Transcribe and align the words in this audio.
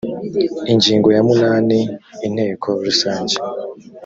ingingo 0.73 1.07
ya 1.15 1.21
munani 1.27 1.79
inteko 2.25 2.69
rusange 2.85 3.35